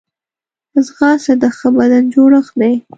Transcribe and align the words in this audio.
ځغاسته 0.85 1.33
د 1.41 1.43
ښه 1.57 1.67
بدن 1.77 2.03
جوړښت 2.13 2.53
دی 2.61 2.73